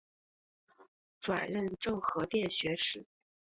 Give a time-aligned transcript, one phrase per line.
[1.19, 3.05] 转任政和殿学士。